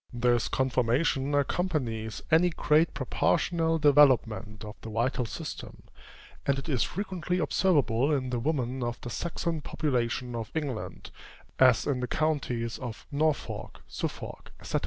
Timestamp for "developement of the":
3.77-4.89